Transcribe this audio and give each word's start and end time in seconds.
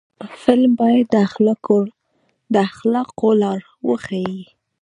فلم 0.41 0.71
باید 0.81 1.05
د 2.53 2.55
اخلاقو 2.75 3.29
لار 3.41 3.61
وښيي 3.87 4.41